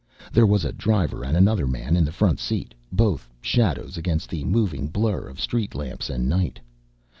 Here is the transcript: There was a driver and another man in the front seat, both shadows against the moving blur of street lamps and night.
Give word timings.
There 0.33 0.47
was 0.47 0.65
a 0.65 0.71
driver 0.73 1.23
and 1.23 1.37
another 1.37 1.67
man 1.67 1.95
in 1.95 2.03
the 2.05 2.11
front 2.11 2.39
seat, 2.39 2.73
both 2.91 3.29
shadows 3.39 3.97
against 3.97 4.31
the 4.31 4.43
moving 4.43 4.87
blur 4.87 5.29
of 5.29 5.39
street 5.39 5.75
lamps 5.75 6.09
and 6.09 6.27
night. 6.27 6.59